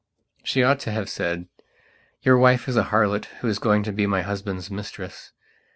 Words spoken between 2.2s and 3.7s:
"Your wife is a harlot who is